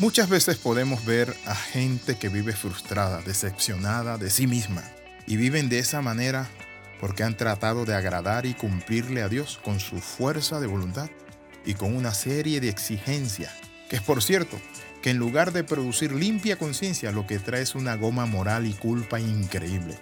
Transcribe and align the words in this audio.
Muchas 0.00 0.28
veces 0.28 0.58
podemos 0.58 1.04
ver 1.04 1.34
a 1.44 1.56
gente 1.56 2.16
que 2.16 2.28
vive 2.28 2.52
frustrada, 2.52 3.20
decepcionada 3.22 4.16
de 4.16 4.30
sí 4.30 4.46
misma, 4.46 4.84
y 5.26 5.36
viven 5.36 5.68
de 5.68 5.80
esa 5.80 6.00
manera 6.02 6.48
porque 7.00 7.24
han 7.24 7.36
tratado 7.36 7.84
de 7.84 7.96
agradar 7.96 8.46
y 8.46 8.54
cumplirle 8.54 9.22
a 9.22 9.28
Dios 9.28 9.58
con 9.64 9.80
su 9.80 9.98
fuerza 9.98 10.60
de 10.60 10.68
voluntad 10.68 11.10
y 11.66 11.74
con 11.74 11.96
una 11.96 12.14
serie 12.14 12.60
de 12.60 12.68
exigencias, 12.68 13.52
que 13.90 13.96
es 13.96 14.02
por 14.02 14.22
cierto, 14.22 14.56
que 15.02 15.10
en 15.10 15.18
lugar 15.18 15.52
de 15.52 15.64
producir 15.64 16.12
limpia 16.12 16.56
conciencia, 16.58 17.10
lo 17.10 17.26
que 17.26 17.40
trae 17.40 17.62
es 17.62 17.74
una 17.74 17.96
goma 17.96 18.24
moral 18.24 18.66
y 18.66 18.74
culpa 18.74 19.18
increíble. 19.18 19.98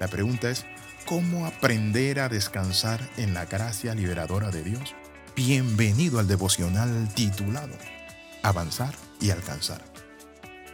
La 0.00 0.08
pregunta 0.08 0.48
es, 0.48 0.64
¿cómo 1.04 1.44
aprender 1.44 2.18
a 2.18 2.30
descansar 2.30 3.06
en 3.18 3.34
la 3.34 3.44
gracia 3.44 3.94
liberadora 3.94 4.50
de 4.50 4.62
Dios? 4.62 4.94
Bienvenido 5.36 6.18
al 6.18 6.28
devocional 6.28 7.10
titulado 7.14 7.76
Avanzar 8.42 9.03
y 9.20 9.30
Alcanzar. 9.30 9.82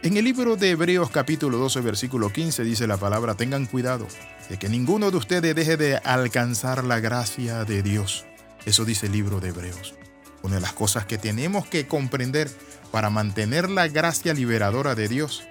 En 0.03 0.17
el 0.17 0.25
libro 0.25 0.55
de 0.55 0.71
Hebreos 0.71 1.11
capítulo 1.11 1.59
12 1.59 1.81
versículo 1.81 2.33
15 2.33 2.63
dice 2.63 2.87
la 2.87 2.97
palabra, 2.97 3.35
tengan 3.35 3.67
cuidado 3.67 4.07
de 4.49 4.57
que 4.57 4.67
ninguno 4.67 5.11
de 5.11 5.17
ustedes 5.17 5.55
deje 5.55 5.77
de 5.77 5.97
alcanzar 5.97 6.83
la 6.83 6.99
gracia 6.99 7.65
de 7.65 7.83
Dios. 7.83 8.25
Eso 8.65 8.83
dice 8.83 9.05
el 9.05 9.11
libro 9.11 9.39
de 9.39 9.49
Hebreos. 9.49 9.93
Una 10.41 10.55
de 10.55 10.61
las 10.61 10.73
cosas 10.73 11.05
que 11.05 11.17
tenemos 11.17 11.67
que 11.67 11.87
comprender 11.87 12.49
para 12.91 13.09
mantener 13.09 13.69
la 13.69 13.87
gracia 13.87 14.33
liberadora 14.33 14.95
de 14.95 15.07
Dios 15.07 15.43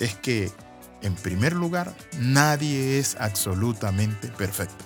es 0.00 0.16
que, 0.16 0.50
en 1.02 1.14
primer 1.14 1.52
lugar, 1.52 1.94
nadie 2.18 2.98
es 2.98 3.16
absolutamente 3.20 4.28
perfecto. 4.28 4.84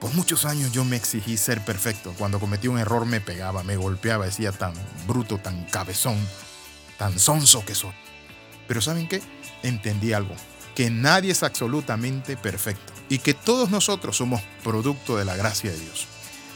Por 0.00 0.14
muchos 0.14 0.44
años 0.44 0.72
yo 0.72 0.84
me 0.84 0.96
exigí 0.96 1.36
ser 1.36 1.62
perfecto. 1.62 2.14
Cuando 2.18 2.40
cometí 2.40 2.68
un 2.68 2.78
error 2.78 3.06
me 3.06 3.20
pegaba, 3.20 3.62
me 3.62 3.76
golpeaba, 3.76 4.26
decía 4.26 4.52
tan 4.52 4.72
bruto, 5.06 5.38
tan 5.38 5.64
cabezón, 5.66 6.18
tan 7.00 7.18
sonso 7.18 7.64
que 7.64 7.74
soy. 7.74 7.94
Pero 8.68 8.82
¿saben 8.82 9.08
qué? 9.08 9.22
Entendí 9.62 10.12
algo, 10.12 10.34
que 10.74 10.90
nadie 10.90 11.32
es 11.32 11.42
absolutamente 11.42 12.36
perfecto 12.36 12.92
y 13.08 13.20
que 13.20 13.32
todos 13.32 13.70
nosotros 13.70 14.18
somos 14.18 14.42
producto 14.62 15.16
de 15.16 15.24
la 15.24 15.34
gracia 15.34 15.70
de 15.70 15.80
Dios. 15.80 16.06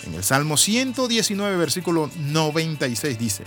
En 0.07 0.13
el 0.13 0.23
Salmo 0.23 0.59
119, 0.59 1.57
versículo 1.57 2.11
96 2.19 3.19
dice, 3.19 3.45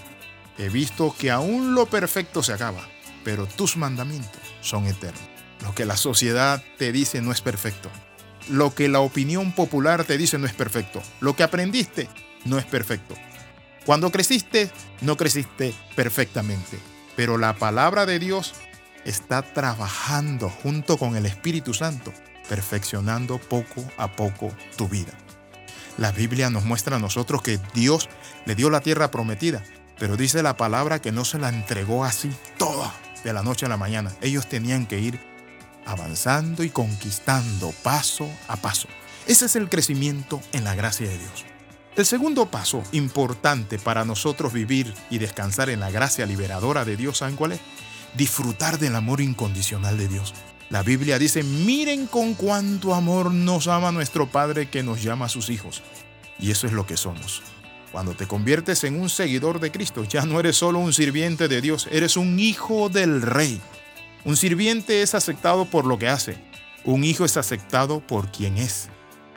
he 0.58 0.70
visto 0.70 1.16
que 1.16 1.30
aún 1.30 1.76
lo 1.76 1.86
perfecto 1.86 2.42
se 2.42 2.54
acaba, 2.54 2.82
pero 3.24 3.46
tus 3.46 3.78
mandamientos 3.78 4.42
son 4.62 4.88
eternos. 4.88 5.22
Lo 5.62 5.76
que 5.76 5.86
la 5.86 5.98
sociedad 5.98 6.64
te 6.80 6.92
dice 6.92 7.22
no 7.22 7.32
es 7.32 7.42
perfecto. 7.42 7.92
Lo 8.50 8.74
que 8.74 8.90
la 8.90 9.02
opinión 9.02 9.52
popular 9.52 10.04
te 10.04 10.18
dice 10.18 10.40
no 10.40 10.48
es 10.48 10.54
perfecto. 10.54 11.04
Lo 11.20 11.36
que 11.36 11.44
aprendiste 11.44 12.10
no 12.46 12.58
es 12.58 12.66
perfecto. 12.66 13.14
Cuando 13.86 14.12
creciste, 14.12 14.72
no 15.02 15.16
creciste 15.16 15.76
perfectamente. 15.96 16.80
Pero 17.18 17.38
la 17.38 17.56
palabra 17.56 18.06
de 18.06 18.20
Dios 18.20 18.54
está 19.04 19.42
trabajando 19.42 20.50
junto 20.50 20.98
con 20.98 21.18
el 21.18 21.26
Espíritu 21.26 21.74
Santo, 21.74 22.14
perfeccionando 22.48 23.40
poco 23.40 23.84
a 23.98 24.16
poco 24.16 24.52
tu 24.78 24.88
vida. 24.88 25.12
La 25.98 26.12
Biblia 26.12 26.52
nos 26.52 26.64
muestra 26.64 26.98
a 26.98 27.00
nosotros 27.00 27.42
que 27.42 27.60
Dios 27.74 28.08
le 28.46 28.54
dio 28.54 28.70
la 28.70 28.82
tierra 28.82 29.10
prometida, 29.10 29.64
pero 29.98 30.16
dice 30.16 30.44
la 30.44 30.58
palabra 30.58 31.02
que 31.02 31.12
no 31.12 31.26
se 31.26 31.40
la 31.40 31.50
entregó 31.50 32.06
así 32.06 32.30
toda 32.60 32.94
de 33.24 33.34
la 33.34 33.42
noche 33.42 33.66
a 33.66 33.70
la 33.70 33.78
mañana. 33.78 34.14
Ellos 34.22 34.48
tenían 34.48 34.86
que 34.86 35.00
ir 35.00 35.20
avanzando 35.88 36.64
y 36.64 36.70
conquistando 36.70 37.72
paso 37.82 38.30
a 38.48 38.58
paso. 38.58 38.88
Ese 39.26 39.48
es 39.48 39.56
el 39.56 39.70
crecimiento 39.70 40.40
en 40.54 40.64
la 40.64 40.76
gracia 40.76 41.10
de 41.10 41.18
Dios. 41.18 41.46
El 41.98 42.06
segundo 42.06 42.46
paso 42.46 42.84
importante 42.92 43.80
para 43.80 44.06
nosotros 44.06 44.54
vivir 44.54 44.94
y 45.10 45.18
descansar 45.18 45.72
en 45.72 45.80
la 45.80 45.90
gracia 45.90 46.28
liberadora 46.28 46.86
de 46.86 46.96
Dios, 46.96 47.18
¿saben 47.18 47.36
cuál 47.36 47.54
es? 47.54 47.60
Disfrutar 48.16 48.78
del 48.78 48.96
amor 48.96 49.20
incondicional 49.20 49.98
de 49.98 50.08
Dios. 50.08 50.36
La 50.70 50.84
Biblia 50.84 51.18
dice, 51.18 51.42
miren 51.42 52.06
con 52.06 52.36
cuánto 52.36 52.94
amor 52.94 53.34
nos 53.34 53.68
ama 53.68 53.92
nuestro 53.92 54.28
Padre 54.28 54.70
que 54.70 54.84
nos 54.84 55.02
llama 55.02 55.26
a 55.26 55.30
sus 55.30 55.50
hijos. 55.50 55.82
Y 56.38 56.52
eso 56.52 56.68
es 56.68 56.74
lo 56.74 56.86
que 56.86 56.98
somos. 56.98 57.42
Cuando 57.92 58.14
te 58.14 58.28
conviertes 58.28 58.84
en 58.84 59.02
un 59.02 59.10
seguidor 59.10 59.60
de 59.60 59.72
Cristo, 59.72 60.04
ya 60.04 60.24
no 60.24 60.40
eres 60.40 60.58
solo 60.58 60.78
un 60.78 60.94
sirviente 60.94 61.48
de 61.48 61.62
Dios, 61.62 61.88
eres 61.90 62.16
un 62.16 62.40
hijo 62.40 62.90
del 62.90 63.24
Rey. 63.24 63.60
Un 64.24 64.38
sirviente 64.38 65.02
es 65.02 65.16
aceptado 65.16 65.66
por 65.66 65.88
lo 65.88 65.98
que 65.98 66.10
hace. 66.10 66.38
Un 66.84 67.04
hijo 67.04 67.26
es 67.26 67.38
aceptado 67.38 68.02
por 68.02 68.32
quien 68.32 68.58
es. 68.58 68.88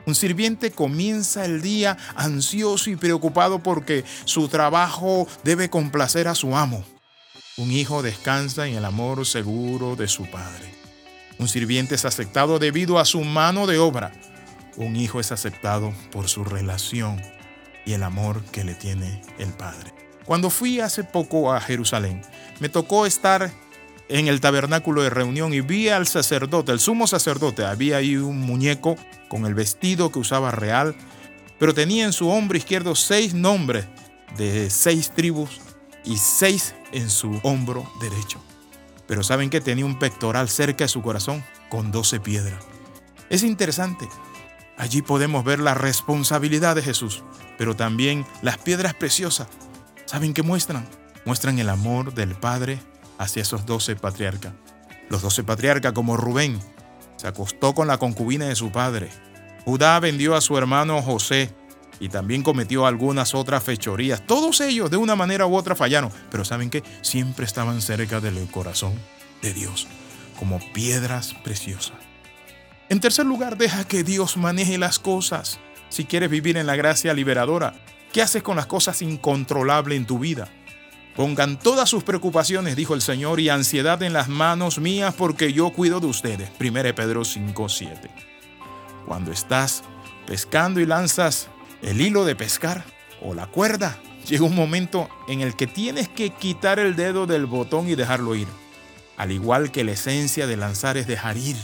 Un 0.05 0.15
sirviente 0.15 0.71
comienza 0.71 1.45
el 1.45 1.61
día 1.61 1.97
ansioso 2.15 2.89
y 2.89 2.95
preocupado 2.95 3.61
porque 3.61 4.03
su 4.25 4.47
trabajo 4.47 5.27
debe 5.43 5.69
complacer 5.69 6.27
a 6.27 6.35
su 6.35 6.55
amo. 6.55 6.83
Un 7.57 7.71
hijo 7.71 8.01
descansa 8.01 8.67
en 8.67 8.75
el 8.75 8.85
amor 8.85 9.25
seguro 9.25 9.95
de 9.95 10.07
su 10.07 10.25
padre. 10.25 10.73
Un 11.37 11.47
sirviente 11.47 11.95
es 11.95 12.05
aceptado 12.05 12.59
debido 12.59 12.99
a 12.99 13.05
su 13.05 13.21
mano 13.23 13.67
de 13.67 13.77
obra. 13.77 14.11
Un 14.77 14.95
hijo 14.95 15.19
es 15.19 15.31
aceptado 15.31 15.93
por 16.11 16.29
su 16.29 16.43
relación 16.43 17.21
y 17.85 17.93
el 17.93 18.03
amor 18.03 18.43
que 18.51 18.63
le 18.63 18.73
tiene 18.75 19.21
el 19.37 19.49
Padre. 19.49 19.91
Cuando 20.25 20.49
fui 20.49 20.79
hace 20.79 21.03
poco 21.03 21.51
a 21.51 21.59
Jerusalén, 21.59 22.21
me 22.59 22.69
tocó 22.69 23.05
estar 23.05 23.51
en 24.11 24.27
el 24.27 24.41
tabernáculo 24.41 25.01
de 25.01 25.09
reunión 25.09 25.53
y 25.53 25.61
vi 25.61 25.87
al 25.87 26.05
sacerdote, 26.05 26.73
el 26.73 26.79
sumo 26.79 27.07
sacerdote. 27.07 27.65
Había 27.65 27.97
ahí 27.97 28.17
un 28.17 28.41
muñeco 28.41 28.97
con 29.29 29.45
el 29.45 29.53
vestido 29.53 30.11
que 30.11 30.19
usaba 30.19 30.51
real, 30.51 30.95
pero 31.57 31.73
tenía 31.73 32.05
en 32.05 32.13
su 32.13 32.29
hombro 32.29 32.57
izquierdo 32.57 32.93
seis 32.93 33.33
nombres 33.33 33.85
de 34.37 34.69
seis 34.69 35.11
tribus 35.15 35.61
y 36.03 36.17
seis 36.17 36.75
en 36.91 37.09
su 37.09 37.39
hombro 37.43 37.89
derecho. 38.01 38.43
Pero 39.07 39.23
saben 39.23 39.49
que 39.49 39.61
tenía 39.61 39.85
un 39.85 39.97
pectoral 39.97 40.49
cerca 40.49 40.83
de 40.83 40.89
su 40.89 41.01
corazón 41.01 41.43
con 41.69 41.91
doce 41.91 42.19
piedras. 42.19 42.61
Es 43.29 43.43
interesante. 43.43 44.07
Allí 44.77 45.01
podemos 45.01 45.45
ver 45.45 45.59
la 45.59 45.73
responsabilidad 45.73 46.75
de 46.75 46.81
Jesús, 46.81 47.23
pero 47.57 47.75
también 47.75 48.25
las 48.41 48.57
piedras 48.57 48.93
preciosas. 48.93 49.47
¿Saben 50.05 50.33
qué 50.33 50.43
muestran? 50.43 50.85
Muestran 51.23 51.59
el 51.59 51.69
amor 51.69 52.13
del 52.13 52.35
Padre 52.35 52.79
hacia 53.21 53.43
esos 53.43 53.67
doce 53.67 53.95
patriarcas. 53.95 54.53
Los 55.09 55.21
doce 55.21 55.43
patriarcas 55.43 55.93
como 55.93 56.17
Rubén 56.17 56.59
se 57.17 57.27
acostó 57.27 57.75
con 57.75 57.87
la 57.87 57.99
concubina 57.99 58.47
de 58.47 58.55
su 58.55 58.71
padre. 58.71 59.09
Judá 59.63 59.99
vendió 59.99 60.35
a 60.35 60.41
su 60.41 60.57
hermano 60.57 61.01
José 61.03 61.53
y 61.99 62.09
también 62.09 62.41
cometió 62.41 62.87
algunas 62.87 63.35
otras 63.35 63.63
fechorías. 63.63 64.25
Todos 64.25 64.59
ellos 64.61 64.89
de 64.89 64.97
una 64.97 65.15
manera 65.15 65.45
u 65.45 65.55
otra 65.55 65.75
fallaron, 65.75 66.11
pero 66.31 66.43
¿saben 66.43 66.71
qué? 66.71 66.83
Siempre 67.03 67.45
estaban 67.45 67.79
cerca 67.83 68.19
del 68.19 68.49
corazón 68.49 68.93
de 69.43 69.53
Dios, 69.53 69.87
como 70.39 70.59
piedras 70.73 71.35
preciosas. 71.43 71.97
En 72.89 72.99
tercer 72.99 73.27
lugar, 73.27 73.55
deja 73.55 73.83
que 73.83 74.03
Dios 74.03 74.35
maneje 74.35 74.79
las 74.79 74.97
cosas. 74.97 75.59
Si 75.89 76.05
quieres 76.05 76.31
vivir 76.31 76.57
en 76.57 76.65
la 76.65 76.75
gracia 76.75 77.13
liberadora, 77.13 77.75
¿qué 78.11 78.23
haces 78.23 78.41
con 78.41 78.55
las 78.55 78.65
cosas 78.65 79.03
incontrolables 79.03 79.95
en 79.95 80.07
tu 80.07 80.17
vida? 80.17 80.49
Pongan 81.15 81.59
todas 81.59 81.89
sus 81.89 82.03
preocupaciones, 82.03 82.75
dijo 82.75 82.93
el 82.93 83.01
Señor, 83.01 83.39
y 83.39 83.49
ansiedad 83.49 84.01
en 84.01 84.13
las 84.13 84.29
manos 84.29 84.79
mías 84.79 85.13
porque 85.13 85.51
yo 85.51 85.71
cuido 85.71 85.99
de 85.99 86.07
ustedes. 86.07 86.49
1 86.59 86.95
Pedro 86.95 87.23
5:7. 87.25 88.09
Cuando 89.05 89.31
estás 89.31 89.83
pescando 90.25 90.79
y 90.79 90.85
lanzas 90.85 91.49
el 91.81 91.99
hilo 91.99 92.23
de 92.23 92.35
pescar 92.35 92.85
o 93.21 93.33
la 93.33 93.47
cuerda, 93.47 93.97
llega 94.27 94.45
un 94.45 94.55
momento 94.55 95.09
en 95.27 95.41
el 95.41 95.55
que 95.55 95.67
tienes 95.67 96.07
que 96.07 96.29
quitar 96.29 96.79
el 96.79 96.95
dedo 96.95 97.27
del 97.27 97.45
botón 97.45 97.89
y 97.89 97.95
dejarlo 97.95 98.35
ir. 98.35 98.47
Al 99.17 99.31
igual 99.31 99.71
que 99.71 99.83
la 99.83 99.91
esencia 99.91 100.47
de 100.47 100.57
lanzar 100.57 100.95
es 100.95 101.07
dejar 101.07 101.37
ir. 101.37 101.57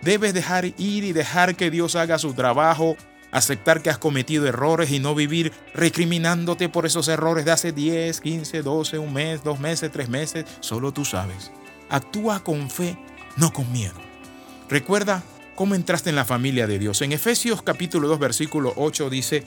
Debes 0.00 0.32
dejar 0.32 0.64
ir 0.64 1.04
y 1.04 1.12
dejar 1.12 1.56
que 1.56 1.70
Dios 1.70 1.94
haga 1.94 2.18
su 2.18 2.34
trabajo, 2.34 2.96
aceptar 3.34 3.82
que 3.82 3.90
has 3.90 3.98
cometido 3.98 4.46
errores 4.46 4.92
y 4.92 5.00
no 5.00 5.14
vivir 5.14 5.52
recriminándote 5.74 6.68
por 6.68 6.86
esos 6.86 7.08
errores 7.08 7.44
de 7.44 7.50
hace 7.50 7.72
10, 7.72 8.20
15, 8.20 8.62
12, 8.62 8.98
un 8.98 9.12
mes, 9.12 9.42
dos 9.42 9.58
meses, 9.58 9.90
tres 9.90 10.08
meses. 10.08 10.46
Solo 10.60 10.92
tú 10.92 11.04
sabes. 11.04 11.50
Actúa 11.90 12.44
con 12.44 12.70
fe, 12.70 12.96
no 13.36 13.52
con 13.52 13.70
miedo. 13.72 13.96
Recuerda 14.70 15.22
cómo 15.56 15.74
entraste 15.74 16.10
en 16.10 16.16
la 16.16 16.24
familia 16.24 16.68
de 16.68 16.78
Dios. 16.78 17.02
En 17.02 17.10
Efesios 17.10 17.60
capítulo 17.62 18.06
2 18.06 18.20
versículo 18.20 18.72
8 18.76 19.10
dice, 19.10 19.42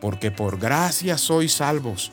porque 0.00 0.30
por 0.30 0.58
gracia 0.58 1.18
sois 1.18 1.52
salvos 1.52 2.12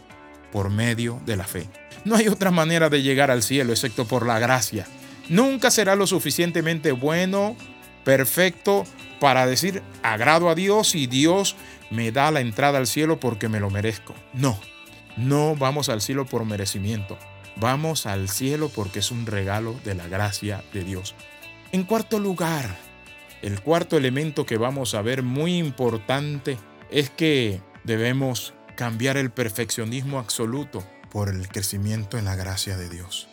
por 0.52 0.70
medio 0.70 1.22
de 1.26 1.38
la 1.38 1.46
fe. 1.46 1.70
No 2.04 2.16
hay 2.16 2.28
otra 2.28 2.52
manera 2.52 2.90
de 2.90 3.02
llegar 3.02 3.32
al 3.32 3.44
cielo 3.44 3.72
excepto 3.72 4.06
por 4.06 4.28
la 4.28 4.40
gracia. 4.40 4.86
Nunca 5.30 5.72
será 5.72 5.96
lo 5.96 6.06
suficientemente 6.06 6.92
bueno, 6.92 7.56
perfecto, 8.04 8.84
para 9.24 9.46
decir 9.46 9.82
agrado 10.02 10.50
a 10.50 10.54
Dios 10.54 10.96
y 10.96 11.08
Dios 11.08 11.56
me 11.90 12.12
da 12.12 12.30
la 12.30 12.42
entrada 12.42 12.78
al 12.78 12.88
cielo 12.88 13.22
porque 13.22 13.48
me 13.48 13.62
lo 13.62 13.70
merezco. 13.70 14.14
No, 14.34 14.60
no 15.16 15.56
vamos 15.56 15.88
al 15.88 16.02
cielo 16.02 16.26
por 16.26 16.44
merecimiento. 16.44 17.18
Vamos 17.56 18.06
al 18.06 18.28
cielo 18.28 18.68
porque 18.68 19.00
es 19.00 19.12
un 19.12 19.26
regalo 19.26 19.80
de 19.86 19.96
la 19.96 20.10
gracia 20.10 20.62
de 20.74 20.84
Dios. 20.84 21.16
En 21.72 21.86
cuarto 21.86 22.20
lugar, 22.20 22.76
el 23.42 23.62
cuarto 23.62 23.96
elemento 23.96 24.46
que 24.46 24.58
vamos 24.58 24.94
a 24.94 25.02
ver 25.02 25.24
muy 25.24 25.58
importante 25.58 26.58
es 26.92 27.10
que 27.10 27.62
debemos 27.86 28.54
cambiar 28.76 29.16
el 29.16 29.32
perfeccionismo 29.32 30.20
absoluto 30.20 30.84
por 31.10 31.30
el 31.30 31.48
crecimiento 31.48 32.18
en 32.18 32.26
la 32.26 32.36
gracia 32.36 32.76
de 32.76 32.90
Dios. 32.90 33.30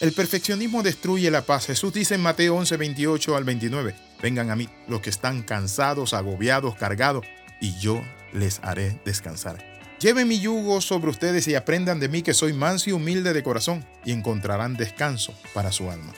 El 0.00 0.14
perfeccionismo 0.14 0.82
destruye 0.82 1.30
la 1.30 1.42
paz. 1.42 1.66
Jesús 1.66 1.92
dice 1.92 2.14
en 2.14 2.22
Mateo 2.22 2.56
11, 2.56 2.78
28 2.78 3.36
al 3.36 3.44
29, 3.44 3.94
vengan 4.22 4.50
a 4.50 4.56
mí 4.56 4.68
los 4.88 5.00
que 5.00 5.10
están 5.10 5.42
cansados, 5.42 6.14
agobiados, 6.14 6.76
cargados, 6.76 7.26
y 7.60 7.78
yo 7.78 8.02
les 8.32 8.60
haré 8.62 9.00
descansar. 9.04 9.58
Lleven 10.00 10.28
mi 10.28 10.40
yugo 10.40 10.80
sobre 10.80 11.10
ustedes 11.10 11.46
y 11.46 11.54
aprendan 11.54 12.00
de 12.00 12.08
mí 12.08 12.22
que 12.22 12.32
soy 12.32 12.54
manso 12.54 12.88
y 12.88 12.94
humilde 12.94 13.32
de 13.32 13.42
corazón, 13.42 13.84
y 14.04 14.12
encontrarán 14.12 14.76
descanso 14.76 15.34
para 15.52 15.72
su 15.72 15.90
alma. 15.90 16.12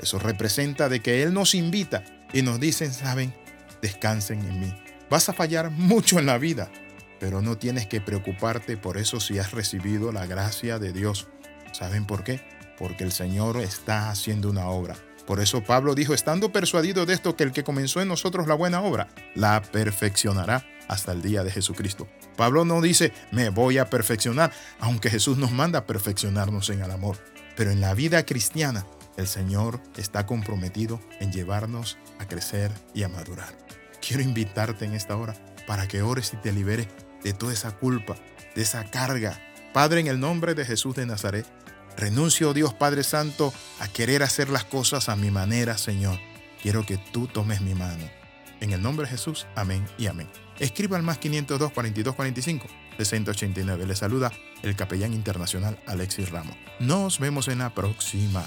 Eso 0.00 0.18
representa 0.18 0.88
de 0.88 1.00
que 1.00 1.22
Él 1.22 1.34
nos 1.34 1.54
invita 1.54 2.04
y 2.32 2.42
nos 2.42 2.60
dice, 2.60 2.90
saben, 2.92 3.34
descansen 3.82 4.40
en 4.40 4.60
mí. 4.60 4.74
Vas 5.10 5.28
a 5.28 5.32
fallar 5.32 5.70
mucho 5.70 6.18
en 6.18 6.26
la 6.26 6.38
vida, 6.38 6.70
pero 7.18 7.42
no 7.42 7.58
tienes 7.58 7.86
que 7.86 8.00
preocuparte 8.00 8.76
por 8.76 8.96
eso 8.96 9.18
si 9.18 9.38
has 9.38 9.50
recibido 9.50 10.12
la 10.12 10.26
gracia 10.26 10.78
de 10.78 10.92
Dios. 10.92 11.26
¿Saben 11.72 12.06
por 12.06 12.22
qué? 12.22 12.40
Porque 12.78 13.04
el 13.04 13.12
Señor 13.12 13.58
está 13.58 14.10
haciendo 14.10 14.48
una 14.48 14.68
obra. 14.68 14.96
Por 15.30 15.38
eso 15.38 15.62
Pablo 15.62 15.94
dijo, 15.94 16.12
estando 16.12 16.50
persuadido 16.50 17.06
de 17.06 17.14
esto, 17.14 17.36
que 17.36 17.44
el 17.44 17.52
que 17.52 17.62
comenzó 17.62 18.00
en 18.00 18.08
nosotros 18.08 18.48
la 18.48 18.56
buena 18.56 18.82
obra, 18.82 19.06
la 19.36 19.62
perfeccionará 19.62 20.66
hasta 20.88 21.12
el 21.12 21.22
día 21.22 21.44
de 21.44 21.52
Jesucristo. 21.52 22.08
Pablo 22.36 22.64
no 22.64 22.80
dice, 22.80 23.12
me 23.30 23.48
voy 23.48 23.78
a 23.78 23.88
perfeccionar, 23.88 24.50
aunque 24.80 25.08
Jesús 25.08 25.38
nos 25.38 25.52
manda 25.52 25.78
a 25.78 25.86
perfeccionarnos 25.86 26.68
en 26.70 26.82
el 26.82 26.90
amor. 26.90 27.16
Pero 27.56 27.70
en 27.70 27.80
la 27.80 27.94
vida 27.94 28.26
cristiana, 28.26 28.84
el 29.16 29.28
Señor 29.28 29.80
está 29.96 30.26
comprometido 30.26 31.00
en 31.20 31.30
llevarnos 31.30 31.96
a 32.18 32.26
crecer 32.26 32.72
y 32.92 33.04
a 33.04 33.08
madurar. 33.08 33.56
Quiero 34.04 34.24
invitarte 34.24 34.84
en 34.84 34.94
esta 34.94 35.14
hora 35.14 35.36
para 35.64 35.86
que 35.86 36.02
ores 36.02 36.32
y 36.34 36.38
te 36.38 36.50
liberes 36.50 36.88
de 37.22 37.34
toda 37.34 37.52
esa 37.52 37.70
culpa, 37.70 38.16
de 38.56 38.62
esa 38.62 38.90
carga. 38.90 39.38
Padre, 39.72 40.00
en 40.00 40.08
el 40.08 40.18
nombre 40.18 40.56
de 40.56 40.64
Jesús 40.64 40.96
de 40.96 41.06
Nazaret, 41.06 41.46
renuncio, 42.00 42.52
Dios 42.52 42.74
Padre 42.74 43.04
Santo, 43.04 43.52
a 43.78 43.88
querer 43.88 44.22
hacer 44.22 44.48
las 44.48 44.64
cosas 44.64 45.08
a 45.08 45.16
mi 45.16 45.30
manera, 45.30 45.78
Señor. 45.78 46.18
Quiero 46.62 46.84
que 46.84 46.98
tú 46.98 47.26
tomes 47.26 47.60
mi 47.60 47.74
mano. 47.74 48.04
En 48.60 48.72
el 48.72 48.82
nombre 48.82 49.06
de 49.06 49.12
Jesús, 49.12 49.46
amén 49.54 49.86
y 49.98 50.06
amén. 50.06 50.28
Escriba 50.58 50.96
al 50.96 51.02
más 51.02 51.18
502 51.18 51.72
42 51.72 52.14
45 52.14 52.66
689. 52.98 53.86
Le 53.86 53.96
saluda 53.96 54.30
el 54.62 54.76
capellán 54.76 55.14
internacional 55.14 55.78
Alexis 55.86 56.30
Ramos. 56.30 56.56
Nos 56.78 57.18
vemos 57.18 57.48
en 57.48 57.58
la 57.60 57.74
próxima. 57.74 58.44